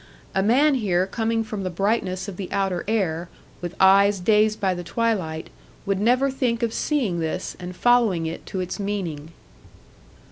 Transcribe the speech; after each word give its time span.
A 0.33 0.41
man 0.41 0.73
here 0.73 1.05
coming 1.05 1.43
from 1.43 1.61
the 1.61 1.69
brightness 1.69 2.27
of 2.27 2.35
the 2.35 2.51
outer 2.51 2.83
air, 2.87 3.29
with 3.61 3.75
eyes 3.79 4.19
dazed 4.19 4.59
by 4.59 4.73
the 4.73 4.83
twilight, 4.83 5.51
would 5.85 5.99
never 5.99 6.31
think 6.31 6.63
of 6.63 6.73
seeing 6.73 7.19
this 7.19 7.55
and 7.59 7.75
following 7.75 8.25
it 8.25 8.43
to 8.47 8.61
its 8.61 8.79
meaning. 8.79 9.31